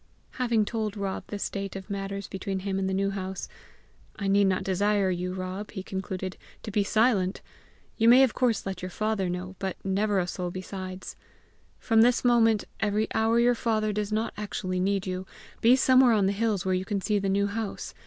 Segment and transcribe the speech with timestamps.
[0.39, 3.47] Having told Rob the state of matters between him and the New House
[4.15, 7.43] "I need not desire you, Rob," he concluded, "to be silent!
[7.97, 11.15] You may of course let your father know, but never a soul besides.
[11.77, 15.27] From this moment, every hour your father does not actually need you,
[15.61, 17.93] be somewhere on the hills where you can see the New House.